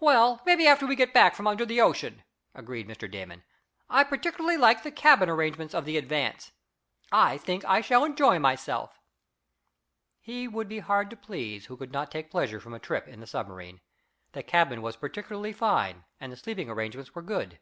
[0.00, 2.24] "Well, maybe after we get back from under the ocean,"
[2.54, 3.06] agreed Mr.
[3.10, 3.44] Damon.
[3.90, 6.52] "I particularly like the cabin arrangements of the Advance.
[7.12, 8.98] I think I shall enjoy myself."
[10.20, 13.20] He would be hard to please who could not take pleasure from a trip in
[13.20, 13.82] the submarine.
[14.32, 17.58] The cabin was particularly fine, and the sleeping arrangements were good.